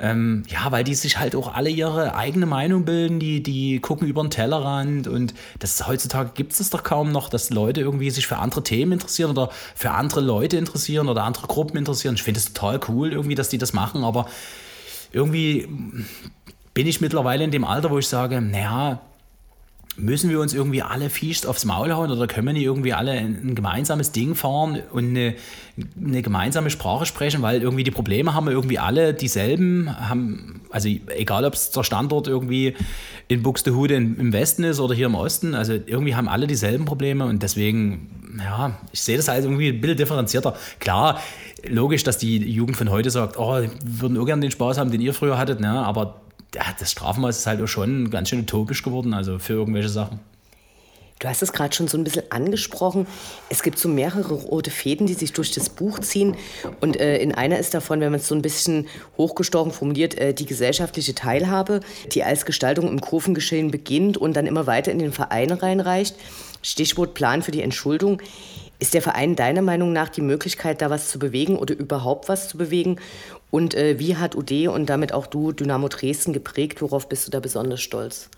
[0.00, 4.08] ähm, ja, weil die sich halt auch alle ihre eigene Meinung bilden, die, die gucken
[4.08, 8.26] über den Tellerrand und das heutzutage gibt es doch kaum noch, dass Leute irgendwie sich
[8.26, 12.14] für andere Themen interessieren oder für andere Leute interessieren oder andere Gruppen interessieren.
[12.14, 14.26] Ich finde es total cool irgendwie, dass die das machen, aber
[15.12, 15.68] irgendwie
[16.72, 19.00] bin ich mittlerweile in dem Alter, wo ich sage, naja,
[19.96, 23.12] müssen wir uns irgendwie alle fies aufs Maul hauen oder können wir nicht irgendwie alle
[23.12, 25.34] ein, gemeinsames Ding fahren und eine,
[26.00, 30.88] eine, gemeinsame Sprache sprechen, weil irgendwie die Probleme haben wir irgendwie alle dieselben, haben, also
[30.88, 32.74] egal ob es der Standort irgendwie
[33.28, 37.24] in Buxtehude im Westen ist oder hier im Osten, also irgendwie haben alle dieselben Probleme
[37.24, 40.56] und deswegen, ja, ich sehe das halt irgendwie ein bisschen differenzierter.
[40.78, 41.20] Klar,
[41.68, 44.90] logisch, dass die Jugend von heute sagt, oh, wir würden auch gerne den Spaß haben,
[44.90, 45.70] den ihr früher hattet, ne?
[45.70, 46.20] aber
[46.54, 50.20] ja, das Strafmaß ist halt auch schon ganz schön utopisch geworden, also für irgendwelche Sachen.
[51.20, 53.06] Du hast es gerade schon so ein bisschen angesprochen.
[53.50, 56.34] Es gibt so mehrere rote Fäden, die sich durch das Buch ziehen.
[56.80, 60.32] Und äh, in einer ist davon, wenn man es so ein bisschen hochgestochen formuliert, äh,
[60.32, 61.80] die gesellschaftliche Teilhabe,
[62.12, 66.16] die als Gestaltung im Kurvengeschehen beginnt und dann immer weiter in den Verein reinreicht.
[66.62, 68.22] Stichwort Plan für die Entschuldung.
[68.78, 72.48] Ist der Verein deiner Meinung nach die Möglichkeit, da was zu bewegen oder überhaupt was
[72.48, 72.96] zu bewegen?
[73.50, 76.82] Und äh, wie hat UD und damit auch du Dynamo Dresden geprägt?
[76.82, 78.30] Worauf bist du da besonders stolz?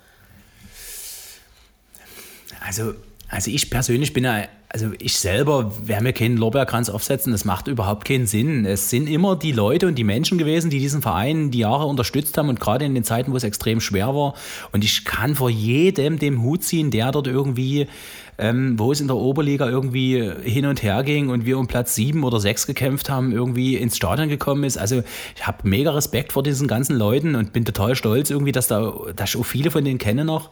[2.60, 2.94] Also,
[3.28, 7.68] also ich persönlich bin ja, also ich selber werde mir keinen Lorbeerkranz aufsetzen, das macht
[7.68, 8.64] überhaupt keinen Sinn.
[8.64, 12.38] Es sind immer die Leute und die Menschen gewesen, die diesen Verein die Jahre unterstützt
[12.38, 14.34] haben und gerade in den Zeiten, wo es extrem schwer war.
[14.72, 17.86] Und ich kann vor jedem dem Hut ziehen, der dort irgendwie
[18.38, 21.94] ähm, wo es in der Oberliga irgendwie hin und her ging und wir um Platz
[21.94, 24.78] sieben oder sechs gekämpft haben, irgendwie ins Stadion gekommen ist.
[24.78, 25.02] Also
[25.36, 28.92] ich habe mega Respekt vor diesen ganzen Leuten und bin total stolz irgendwie, dass da
[29.14, 30.50] dass ich auch viele von denen kenne noch.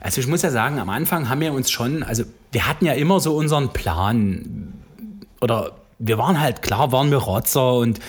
[0.00, 2.92] Also ich muss ja sagen, am Anfang haben wir uns schon, also wir hatten ja
[2.92, 4.72] immer so unseren Plan
[5.40, 8.00] oder wir waren halt, klar waren wir Rotzer und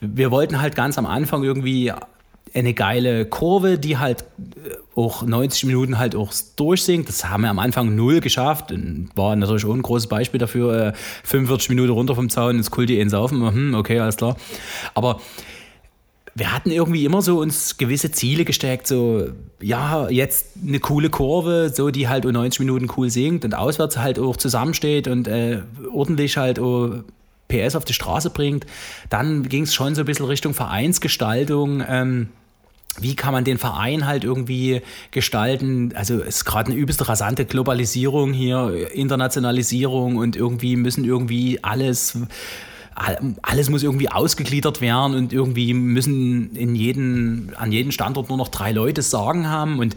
[0.00, 1.92] wir wollten halt ganz am Anfang irgendwie
[2.52, 7.08] eine geile Kurve, die halt äh, auch 90 Minuten halt auch durchsinkt.
[7.08, 8.74] Das haben wir am Anfang null geschafft.
[9.14, 10.92] War natürlich auch ein großes Beispiel dafür.
[11.22, 13.40] 45 äh, Minuten runter vom Zaun, ins Kulti ins Saufen.
[13.40, 14.36] Hm, okay, alles klar.
[14.94, 15.20] Aber
[16.34, 19.28] wir hatten irgendwie immer so uns gewisse Ziele gesteckt, so,
[19.60, 23.98] ja, jetzt eine coole Kurve, so, die halt um 90 Minuten cool singt und auswärts
[23.98, 25.62] halt auch zusammensteht und äh,
[25.92, 26.60] ordentlich halt
[27.48, 28.66] PS auf die Straße bringt.
[29.08, 31.82] Dann ging es schon so ein bisschen Richtung Vereinsgestaltung.
[31.86, 32.28] Ähm,
[32.98, 35.92] wie kann man den Verein halt irgendwie gestalten?
[35.94, 42.18] Also es ist gerade eine übelst rasante Globalisierung hier, Internationalisierung und irgendwie müssen irgendwie alles
[43.42, 48.48] alles muss irgendwie ausgegliedert werden und irgendwie müssen in jeden, an jedem Standort nur noch
[48.48, 49.78] drei Leute Sagen haben.
[49.78, 49.96] Und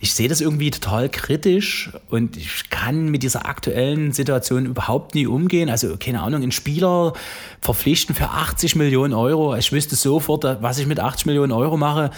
[0.00, 5.26] ich sehe das irgendwie total kritisch und ich kann mit dieser aktuellen Situation überhaupt nie
[5.26, 5.68] umgehen.
[5.68, 7.14] Also, keine Ahnung, einen Spieler
[7.60, 9.56] verpflichten für 80 Millionen Euro.
[9.56, 12.10] Ich wüsste sofort, was ich mit 80 Millionen Euro mache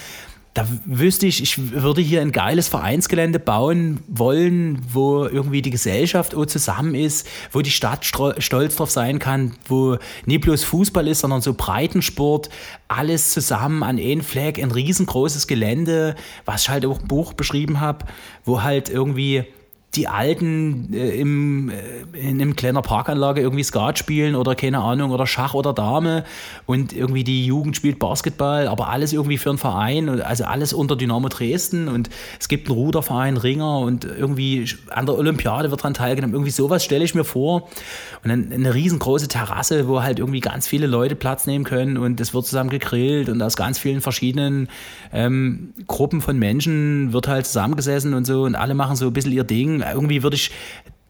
[0.58, 6.34] da wüsste ich, ich würde hier ein geiles Vereinsgelände bauen wollen, wo irgendwie die Gesellschaft
[6.48, 11.42] zusammen ist, wo die Stadt stolz drauf sein kann, wo nicht bloß Fußball ist, sondern
[11.42, 12.50] so Breitensport,
[12.88, 17.78] alles zusammen an einem Fleck, ein riesengroßes Gelände, was ich halt auch im Buch beschrieben
[17.78, 18.06] habe,
[18.44, 19.44] wo halt irgendwie
[19.94, 25.12] die Alten äh, im, äh, in einem kleiner Parkanlage irgendwie Skat spielen oder keine Ahnung
[25.12, 26.24] oder Schach oder Dame
[26.66, 30.94] und irgendwie die Jugend spielt Basketball, aber alles irgendwie für einen Verein, also alles unter
[30.94, 35.94] Dynamo Dresden und es gibt einen Ruderverein, Ringer und irgendwie an der Olympiade wird daran
[35.94, 36.34] teilgenommen.
[36.34, 37.68] Irgendwie sowas stelle ich mir vor
[38.22, 42.20] und dann eine riesengroße Terrasse, wo halt irgendwie ganz viele Leute Platz nehmen können und
[42.20, 44.68] es wird zusammen gegrillt und aus ganz vielen verschiedenen
[45.14, 49.32] ähm, Gruppen von Menschen wird halt zusammengesessen und so und alle machen so ein bisschen
[49.32, 50.50] ihr Ding irgendwie würde ich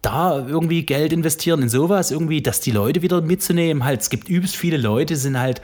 [0.02, 3.84] da irgendwie Geld investieren in sowas, irgendwie, dass die Leute wieder mitzunehmen.
[3.84, 5.60] Halt, es gibt übelst viele Leute, sind halt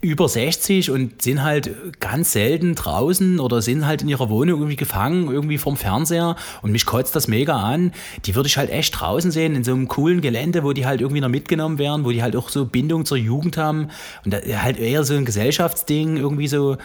[0.00, 4.76] über 60 und sind halt ganz selten draußen oder sind halt in ihrer Wohnung irgendwie
[4.76, 7.92] gefangen, irgendwie vom Fernseher und mich kotzt das mega an.
[8.24, 11.00] Die würde ich halt echt draußen sehen, in so einem coolen Gelände, wo die halt
[11.00, 13.88] irgendwie noch mitgenommen werden, wo die halt auch so Bindung zur Jugend haben
[14.24, 16.76] und halt eher so ein Gesellschaftsding, irgendwie so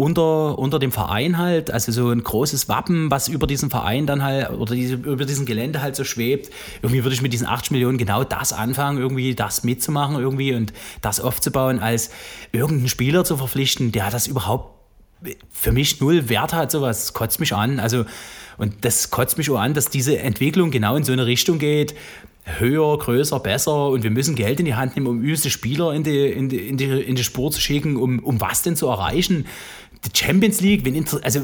[0.00, 4.22] unter, unter dem Verein halt, also so ein großes Wappen, was über diesen Verein dann
[4.22, 6.48] halt oder diese, über diesem Gelände halt so schwebt.
[6.80, 10.72] Irgendwie würde ich mit diesen 80 Millionen genau das anfangen, irgendwie das mitzumachen irgendwie und
[11.02, 12.10] das aufzubauen, als
[12.50, 14.80] irgendeinen Spieler zu verpflichten, der das überhaupt
[15.50, 17.78] für mich null Wert hat, sowas das kotzt mich an.
[17.78, 18.06] Also,
[18.56, 21.94] und das kotzt mich auch an, dass diese Entwicklung genau in so eine Richtung geht,
[22.58, 26.02] höher, größer, besser und wir müssen Geld in die Hand nehmen, um übelste Spieler in
[26.02, 28.88] die, in die, in die, in die Spur zu schicken, um, um was denn zu
[28.88, 29.46] erreichen?
[30.04, 31.40] Die Champions League, wenn also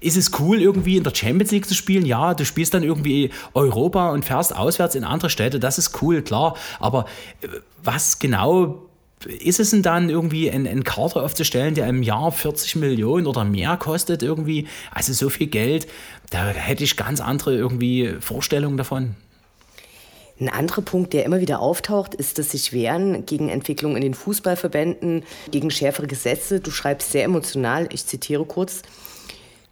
[0.00, 2.06] ist es cool, irgendwie in der Champions League zu spielen?
[2.06, 6.22] Ja, du spielst dann irgendwie Europa und fährst auswärts in andere Städte, das ist cool,
[6.22, 6.56] klar.
[6.78, 7.06] Aber
[7.42, 7.48] äh,
[7.82, 8.86] was genau
[9.26, 13.44] ist es denn dann irgendwie ein, ein Kader aufzustellen, der im Jahr 40 Millionen oder
[13.44, 14.66] mehr kostet irgendwie?
[14.92, 15.86] Also so viel Geld,
[16.30, 19.16] da hätte ich ganz andere irgendwie Vorstellungen davon.
[20.40, 24.14] Ein anderer Punkt, der immer wieder auftaucht, ist, dass sich wehren gegen Entwicklungen in den
[24.14, 26.60] Fußballverbänden, gegen schärfere Gesetze.
[26.60, 28.80] Du schreibst sehr emotional, ich zitiere kurz.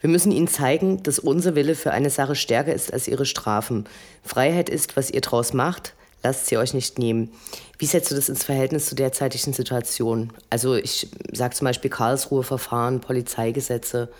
[0.00, 3.86] Wir müssen ihnen zeigen, dass unser Wille für eine Sache stärker ist als ihre Strafen.
[4.22, 5.94] Freiheit ist, was ihr draus macht.
[6.22, 7.32] Lasst sie euch nicht nehmen.
[7.78, 10.32] Wie setzt du das ins Verhältnis zu derzeitigen Situation?
[10.50, 14.10] Also ich sage zum Beispiel Karlsruhe-Verfahren, Polizeigesetze.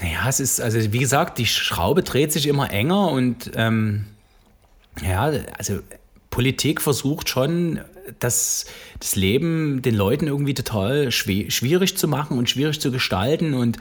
[0.00, 4.06] Naja, es ist, also wie gesagt, die Schraube dreht sich immer enger und ähm,
[5.02, 5.80] ja, also
[6.30, 7.80] Politik versucht schon
[8.18, 8.66] das,
[9.00, 13.78] das Leben den Leuten irgendwie total schwierig zu machen und schwierig zu gestalten und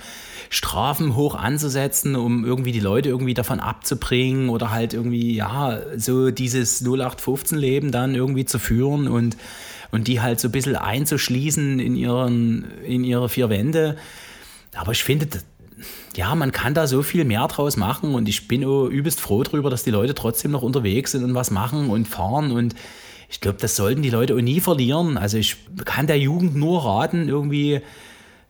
[0.49, 6.31] Strafen hoch anzusetzen, um irgendwie die Leute irgendwie davon abzubringen oder halt irgendwie, ja, so
[6.31, 9.37] dieses 0815-Leben dann irgendwie zu führen und,
[9.91, 13.97] und die halt so ein bisschen einzuschließen in, ihren, in ihre vier Wände.
[14.75, 15.27] Aber ich finde,
[16.15, 19.69] ja, man kann da so viel mehr draus machen und ich bin übelst froh darüber,
[19.69, 22.75] dass die Leute trotzdem noch unterwegs sind und was machen und fahren und
[23.29, 25.17] ich glaube, das sollten die Leute auch nie verlieren.
[25.17, 27.81] Also ich kann der Jugend nur raten, irgendwie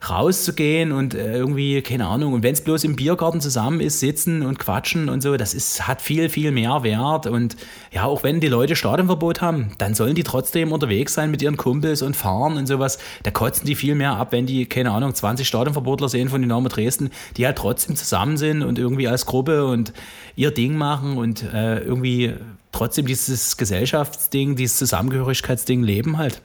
[0.09, 4.45] rauszugehen und äh, irgendwie, keine Ahnung, und wenn es bloß im Biergarten zusammen ist, sitzen
[4.45, 7.27] und quatschen und so, das ist, hat viel, viel mehr Wert.
[7.27, 7.55] Und
[7.91, 11.57] ja, auch wenn die Leute Stadionverbot haben, dann sollen die trotzdem unterwegs sein mit ihren
[11.57, 12.97] Kumpels und fahren und sowas.
[13.23, 16.67] Da kotzen die viel mehr ab, wenn die, keine Ahnung, 20 Stadionverbotler sehen von Dynamo
[16.67, 19.93] Dresden, die halt trotzdem zusammen sind und irgendwie als Gruppe und
[20.35, 22.33] ihr Ding machen und äh, irgendwie
[22.71, 26.41] trotzdem dieses Gesellschaftsding, dieses Zusammengehörigkeitsding leben halt.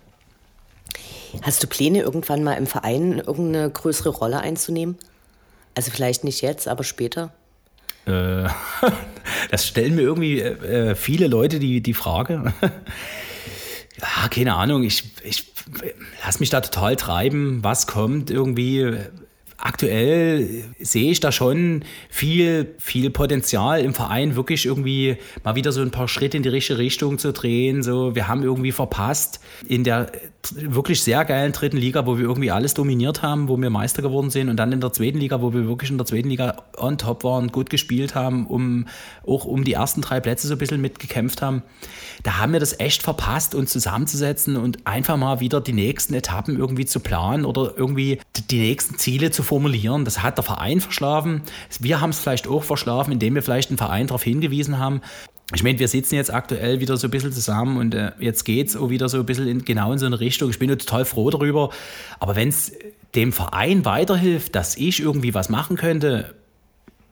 [1.43, 4.97] Hast du Pläne, irgendwann mal im Verein irgendeine größere Rolle einzunehmen?
[5.75, 7.33] Also vielleicht nicht jetzt, aber später?
[8.07, 8.49] Äh,
[9.51, 12.53] das stellen mir irgendwie äh, viele Leute die, die Frage.
[12.63, 14.83] ja, keine Ahnung.
[14.83, 15.53] Ich, ich
[16.25, 18.97] lass mich da total treiben, was kommt irgendwie
[19.61, 25.83] aktuell sehe ich da schon viel, viel Potenzial im Verein, wirklich irgendwie mal wieder so
[25.83, 27.83] ein paar Schritte in die richtige Richtung zu drehen.
[27.83, 30.11] So, wir haben irgendwie verpasst in der
[30.53, 34.31] wirklich sehr geilen dritten Liga, wo wir irgendwie alles dominiert haben, wo wir Meister geworden
[34.31, 36.97] sind und dann in der zweiten Liga, wo wir wirklich in der zweiten Liga on
[36.97, 38.87] top waren, gut gespielt haben, um
[39.27, 41.63] auch um die ersten drei Plätze so ein bisschen mitgekämpft haben.
[42.23, 46.59] Da haben wir das echt verpasst, uns zusammenzusetzen und einfach mal wieder die nächsten Etappen
[46.59, 48.19] irgendwie zu planen oder irgendwie
[48.51, 50.05] die nächsten Ziele zu formulieren.
[50.05, 51.43] Das hat der Verein verschlafen.
[51.81, 55.01] Wir haben es vielleicht auch verschlafen, indem wir vielleicht den Verein darauf hingewiesen haben.
[55.53, 58.69] Ich meine, wir sitzen jetzt aktuell wieder so ein bisschen zusammen und äh, jetzt geht
[58.69, 60.51] es auch wieder so ein bisschen in, genau in so eine Richtung.
[60.51, 61.71] Ich bin total froh darüber.
[62.21, 62.73] Aber wenn es
[63.17, 66.33] dem Verein weiterhilft, dass ich irgendwie was machen könnte,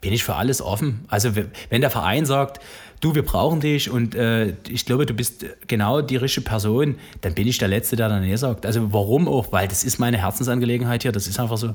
[0.01, 1.05] bin ich für alles offen.
[1.09, 2.61] Also wenn der Verein sagt,
[3.01, 7.35] du, wir brauchen dich und äh, ich glaube, du bist genau die richtige Person, dann
[7.35, 8.65] bin ich der Letzte, der dann nee sagt.
[8.65, 9.51] Also warum auch?
[9.51, 11.75] Weil das ist meine Herzensangelegenheit hier, das ist einfach so.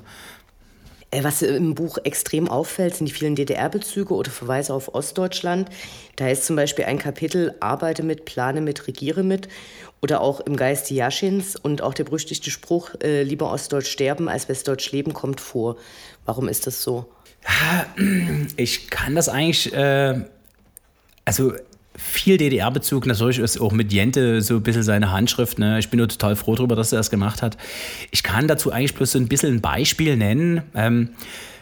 [1.13, 5.69] Äh, was im Buch extrem auffällt, sind die vielen DDR-Bezüge oder Verweise auf Ostdeutschland.
[6.15, 9.47] Da ist zum Beispiel ein Kapitel Arbeite mit, plane mit, regiere mit.
[10.02, 14.49] Oder auch im Geiste Jaschins und auch der berüchtigte Spruch, äh, lieber Ostdeutsch sterben als
[14.49, 15.78] Westdeutsch leben, kommt vor.
[16.26, 17.06] Warum ist das so?
[18.58, 20.21] Ich kann das eigentlich, äh,
[21.26, 21.54] also
[21.95, 25.60] viel DDR-Bezug, natürlich ist auch mit Jente so ein bisschen seine Handschrift.
[25.60, 25.79] Ne?
[25.79, 27.58] Ich bin nur total froh darüber, dass er das gemacht hat.
[28.12, 30.63] Ich kann dazu eigentlich bloß so ein bisschen ein Beispiel nennen.
[30.73, 31.10] Ähm,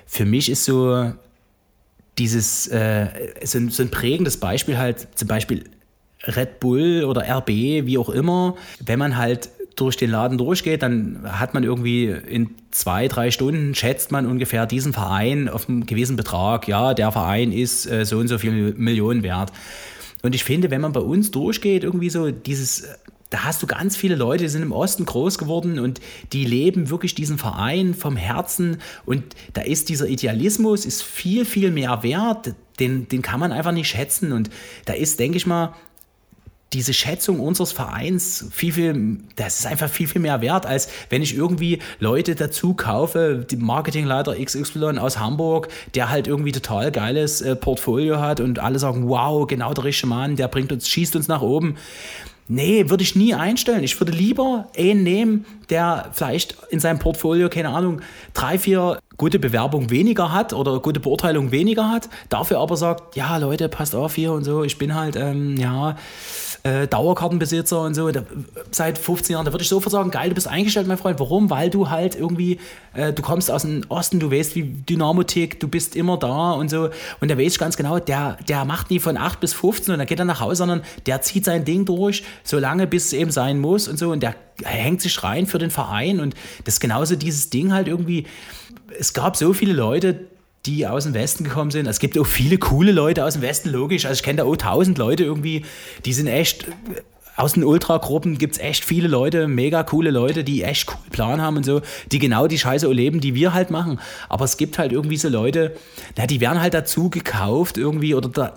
[0.05, 1.11] für mich ist so
[2.17, 3.07] dieses, äh,
[3.43, 5.65] so, ein, so ein prägendes Beispiel halt zum Beispiel
[6.23, 11.21] Red Bull oder RB, wie auch immer, wenn man halt durch den Laden durchgeht, dann
[11.23, 16.17] hat man irgendwie in zwei, drei Stunden schätzt man ungefähr diesen Verein auf einen gewissen
[16.17, 16.67] Betrag.
[16.67, 19.51] Ja, der Verein ist äh, so und so viel Millionen wert.
[20.21, 22.87] Und ich finde, wenn man bei uns durchgeht, irgendwie so dieses,
[23.31, 26.01] da hast du ganz viele Leute, die sind im Osten groß geworden und
[26.33, 28.77] die leben wirklich diesen Verein vom Herzen.
[29.05, 32.53] Und da ist dieser Idealismus ist viel, viel mehr wert.
[32.79, 34.31] Den, den kann man einfach nicht schätzen.
[34.33, 34.49] Und
[34.85, 35.73] da ist, denke ich mal,
[36.73, 41.21] diese Schätzung unseres Vereins viel, viel, das ist einfach viel, viel mehr wert, als wenn
[41.21, 47.41] ich irgendwie Leute dazu kaufe, die Marketingleiter XY aus Hamburg, der halt irgendwie total geiles
[47.41, 51.15] äh, Portfolio hat und alle sagen, wow, genau der richtige Mann, der bringt uns, schießt
[51.15, 51.75] uns nach oben.
[52.47, 53.83] Nee, würde ich nie einstellen.
[53.83, 58.01] Ich würde lieber einen nehmen, der vielleicht in seinem Portfolio, keine Ahnung,
[58.33, 63.37] drei, vier gute Bewerbungen weniger hat oder gute Beurteilungen weniger hat, dafür aber sagt, ja,
[63.37, 65.95] Leute, passt auf hier und so, ich bin halt, ähm, ja,
[66.63, 68.23] äh, Dauerkartenbesitzer und so, da,
[68.71, 71.19] seit 15 Jahren, da würde ich sofort sagen, geil, du bist eingestellt, mein Freund.
[71.19, 71.51] Warum?
[71.51, 72.59] Weil du halt irgendwie,
[72.93, 76.53] äh, du kommst aus dem Osten, du weißt, wie Dynamo tickt, du bist immer da
[76.53, 76.89] und so.
[77.19, 79.99] Und da weiß ich ganz genau, der, der macht nie von 8 bis 15 und
[79.99, 83.13] dann geht er nach Hause, sondern der zieht sein Ding durch, so lange, bis es
[83.13, 84.11] eben sein muss und so.
[84.11, 87.87] Und der hängt sich rein für den Verein und das ist genauso dieses Ding halt
[87.87, 88.25] irgendwie.
[88.99, 90.27] Es gab so viele Leute,
[90.65, 91.87] die aus dem Westen gekommen sind.
[91.87, 94.05] Es gibt auch viele coole Leute aus dem Westen, logisch.
[94.05, 95.65] Also ich kenne da auch tausend Leute irgendwie,
[96.05, 96.67] die sind echt,
[97.35, 101.41] aus den Ultragruppen gibt es echt viele Leute, mega coole Leute, die echt cool Plan
[101.41, 103.99] haben und so, die genau die Scheiße erleben, die wir halt machen.
[104.29, 105.75] Aber es gibt halt irgendwie so Leute,
[106.17, 108.55] na, die werden halt dazu gekauft irgendwie oder da,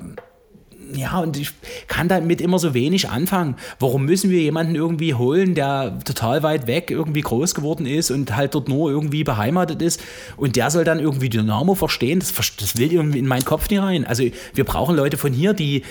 [0.96, 1.50] ja, und ich
[1.88, 3.56] kann damit immer so wenig anfangen.
[3.78, 8.34] Warum müssen wir jemanden irgendwie holen, der total weit weg irgendwie groß geworden ist und
[8.36, 10.00] halt dort nur irgendwie beheimatet ist
[10.36, 12.20] und der soll dann irgendwie Dynamo verstehen?
[12.20, 14.04] Das, das will irgendwie in meinen Kopf nicht rein.
[14.04, 15.82] Also wir brauchen Leute von hier, die,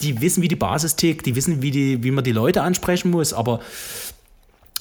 [0.00, 3.10] die wissen, wie die Basis tickt, die wissen, wie, die, wie man die Leute ansprechen
[3.10, 3.60] muss, aber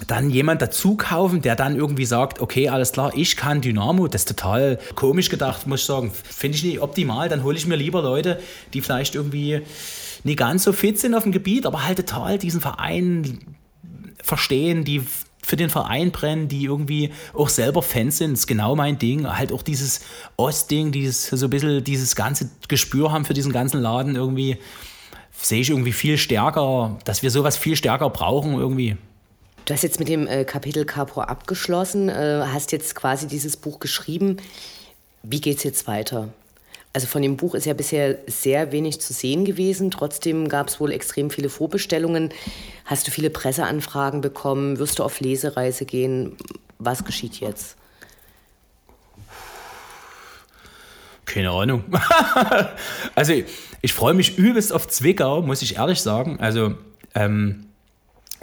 [0.07, 4.21] dann jemand dazu kaufen, der dann irgendwie sagt, okay, alles klar, ich kann Dynamo, das
[4.21, 6.11] ist total komisch gedacht, muss ich sagen.
[6.11, 8.39] Finde ich nicht optimal, dann hole ich mir lieber Leute,
[8.73, 9.61] die vielleicht irgendwie
[10.23, 13.39] nicht ganz so fit sind auf dem Gebiet, aber halt total diesen Verein
[14.23, 15.01] verstehen, die
[15.43, 19.27] für den Verein brennen, die irgendwie auch selber Fans sind, ist genau mein Ding.
[19.27, 20.01] Halt auch dieses
[20.37, 24.57] Ostding, dieses so ein bisschen dieses ganze Gespür haben für diesen ganzen Laden irgendwie,
[25.31, 28.97] sehe ich irgendwie viel stärker, dass wir sowas viel stärker brauchen irgendwie.
[29.65, 33.79] Du hast jetzt mit dem äh, Kapitel Capro abgeschlossen, äh, hast jetzt quasi dieses Buch
[33.79, 34.37] geschrieben.
[35.23, 36.29] Wie geht es jetzt weiter?
[36.93, 39.91] Also von dem Buch ist ja bisher sehr wenig zu sehen gewesen.
[39.91, 42.33] Trotzdem gab es wohl extrem viele Vorbestellungen.
[42.85, 44.77] Hast du viele Presseanfragen bekommen?
[44.77, 46.35] Wirst du auf Lesereise gehen?
[46.79, 47.77] Was geschieht jetzt?
[51.25, 51.85] Keine Ahnung.
[53.15, 53.33] also
[53.81, 56.41] ich freue mich übelst auf Zwickau, muss ich ehrlich sagen.
[56.41, 56.73] Also
[57.15, 57.67] ähm,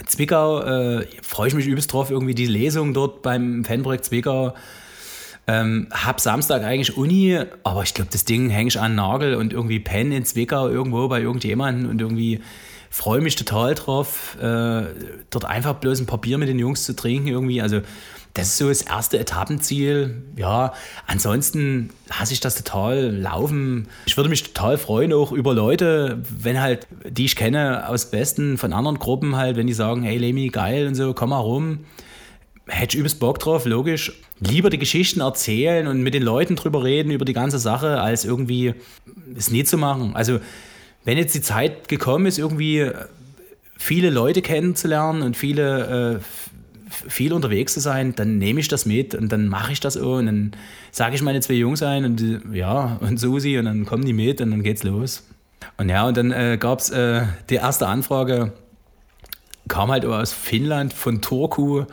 [0.07, 4.55] Zwickau, äh, freue ich mich übelst drauf, irgendwie die Lesung dort beim Fanprojekt Zwickau.
[5.47, 9.53] Ähm, hab Samstag eigentlich Uni, aber ich glaube, das Ding hänge ich an Nagel und
[9.53, 12.41] irgendwie pennen in Zwickau irgendwo bei irgendjemandem und irgendwie
[12.91, 14.83] freue mich total drauf, äh,
[15.31, 17.63] dort einfach bloß ein paar Bier mit den Jungs zu trinken irgendwie.
[17.63, 17.81] Also
[18.39, 20.23] das ist so das erste Etappenziel.
[20.37, 20.73] Ja,
[21.09, 23.89] ansonsten hasse ich das total, laufen.
[24.07, 28.57] Ich würde mich total freuen, auch über Leute, wenn halt, die ich kenne aus Besten,
[28.57, 31.81] von anderen Gruppen halt, wenn die sagen, hey Lemi, geil und so, komm mal rum.
[32.69, 34.13] Hätte ich übelst Bock drauf, logisch.
[34.39, 38.25] Lieber die Geschichten erzählen und mit den Leuten drüber reden, über die ganze Sache, als
[38.25, 38.75] irgendwie
[39.37, 40.15] es nie zu machen.
[40.15, 40.39] Also,
[41.05, 42.89] wenn jetzt die Zeit gekommen ist, irgendwie
[43.79, 46.21] viele Leute kennenzulernen und viele, äh,
[47.07, 50.19] viel unterwegs zu sein, dann nehme ich das mit und dann mache ich das auch
[50.19, 50.53] und dann
[50.91, 54.41] sage ich meine zwei Jungs ein und ja, und Susi und dann kommen die mit
[54.41, 55.25] und dann geht's los.
[55.77, 58.53] Und ja, und dann äh, gab es äh, die erste Anfrage,
[59.69, 61.85] kam halt aus Finnland von Turku.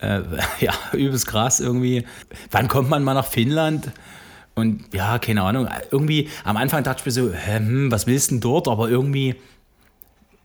[0.00, 0.20] Äh,
[0.60, 2.04] ja, übelst krass irgendwie.
[2.50, 3.90] Wann kommt man mal nach Finnland?
[4.54, 8.34] Und ja, keine Ahnung, irgendwie am Anfang dachte ich mir so, hm, was willst du
[8.36, 8.68] denn dort?
[8.68, 9.34] Aber irgendwie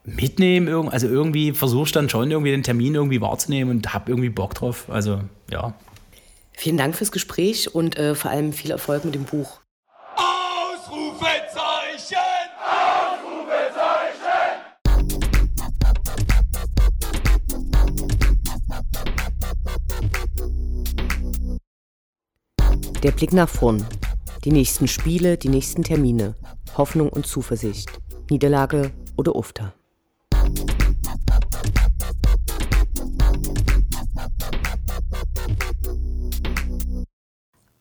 [0.03, 0.89] mitnehmen.
[0.89, 4.55] Also irgendwie versuche ich dann schon irgendwie den Termin irgendwie wahrzunehmen und habe irgendwie Bock
[4.55, 4.85] drauf.
[4.89, 5.21] Also
[5.51, 5.73] ja.
[6.53, 9.61] Vielen Dank fürs Gespräch und äh, vor allem viel Erfolg mit dem Buch.
[10.17, 12.17] Ausrufezeichen!
[12.59, 14.63] Ausrufezeichen!
[23.03, 23.85] Der Blick nach vorn.
[24.43, 26.35] Die nächsten Spiele, die nächsten Termine.
[26.77, 27.89] Hoffnung und Zuversicht.
[28.29, 29.73] Niederlage oder Ufter.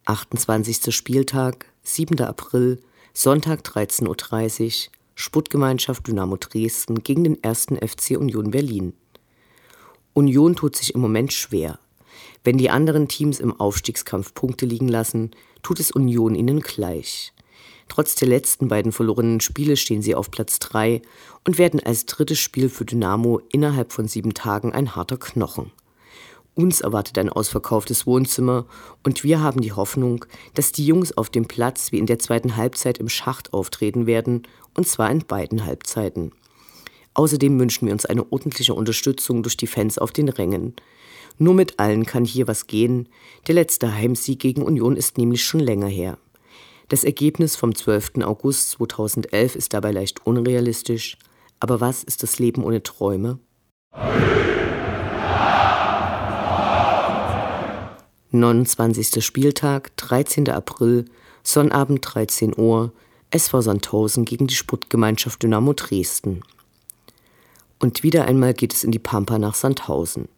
[0.08, 0.94] 28.
[0.94, 2.18] Spieltag, 7.
[2.22, 2.80] April,
[3.12, 7.66] Sonntag 13.30 Uhr, Sputtgemeinschaft Dynamo Dresden gegen den 1.
[7.84, 8.94] FC Union Berlin.
[10.14, 11.78] Union tut sich im Moment schwer.
[12.42, 15.32] Wenn die anderen Teams im Aufstiegskampf Punkte liegen lassen,
[15.62, 17.34] tut es Union ihnen gleich.
[17.88, 21.02] Trotz der letzten beiden verlorenen Spiele stehen sie auf Platz 3
[21.46, 25.70] und werden als drittes Spiel für Dynamo innerhalb von sieben Tagen ein harter Knochen.
[26.58, 28.66] Uns erwartet ein ausverkauftes Wohnzimmer
[29.04, 32.56] und wir haben die Hoffnung, dass die Jungs auf dem Platz wie in der zweiten
[32.56, 34.42] Halbzeit im Schacht auftreten werden,
[34.76, 36.32] und zwar in beiden Halbzeiten.
[37.14, 40.74] Außerdem wünschen wir uns eine ordentliche Unterstützung durch die Fans auf den Rängen.
[41.38, 43.08] Nur mit allen kann hier was gehen.
[43.46, 46.18] Der letzte Heimsieg gegen Union ist nämlich schon länger her.
[46.88, 48.24] Das Ergebnis vom 12.
[48.24, 51.18] August 2011 ist dabei leicht unrealistisch.
[51.60, 53.38] Aber was ist das Leben ohne Träume?
[58.30, 59.24] 29.
[59.24, 60.50] Spieltag, 13.
[60.50, 61.06] April,
[61.42, 62.92] Sonnabend 13 Uhr,
[63.30, 66.42] SV Sandhausen gegen die Sportgemeinschaft Dynamo Dresden.
[67.78, 70.28] Und wieder einmal geht es in die Pampa nach Sandhausen.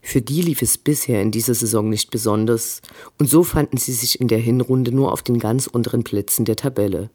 [0.00, 2.82] Für die lief es bisher in dieser Saison nicht besonders
[3.18, 6.54] und so fanden sie sich in der Hinrunde nur auf den ganz unteren Plätzen der
[6.54, 7.10] Tabelle.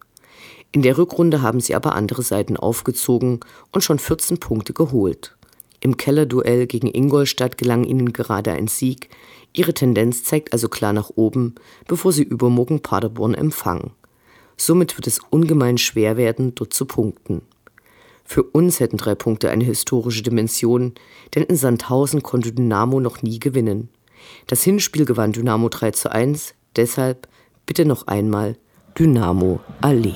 [0.74, 3.40] In der Rückrunde haben sie aber andere Seiten aufgezogen
[3.72, 5.38] und schon 14 Punkte geholt.
[5.80, 9.10] Im Kellerduell gegen Ingolstadt gelang ihnen gerade ein Sieg,
[9.54, 11.56] Ihre Tendenz zeigt also klar nach oben,
[11.88, 13.92] bevor sie übermorgen Paderborn empfangen.
[14.58, 17.44] Somit wird es ungemein schwer werden, dort zu punkten.
[18.26, 20.94] Für uns hätten drei Punkte eine historische Dimension,
[21.36, 23.90] denn in Sandhausen konnte Dynamo noch nie gewinnen.
[24.48, 27.28] Das Hinspiel gewann Dynamo 3 zu 1, deshalb
[27.66, 28.58] bitte noch einmal
[28.98, 30.16] Dynamo Allee.